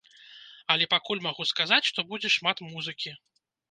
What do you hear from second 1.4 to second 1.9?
сказаць,